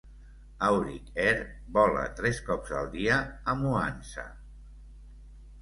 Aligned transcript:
Auric 0.67 1.11
Air 1.25 1.43
vola 1.75 2.07
tres 2.21 2.39
cops 2.47 2.73
al 2.79 2.91
dia 2.97 3.19
a 3.53 3.57
Mwanza. 3.61 4.29